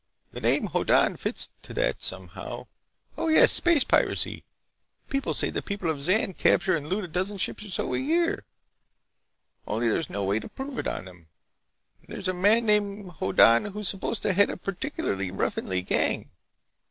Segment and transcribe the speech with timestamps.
[0.31, 2.65] "The name Hoddan fits to that somehow.
[3.19, 3.51] Oh, yes!
[3.51, 4.43] Space piracy!
[5.11, 7.99] People say the people of Zan capture and loot a dozen or so ships a
[7.99, 8.43] year,
[9.67, 11.27] only there's no way to prove it on them.
[12.01, 16.31] And there's a man named Hoddan who's supposed to head a particularly ruffianly gang."